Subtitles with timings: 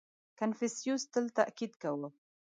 [0.39, 2.09] •کنفوسیوس تل تأکید کاوه.